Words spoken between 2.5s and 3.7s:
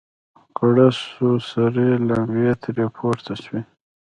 ترې پورته سوې.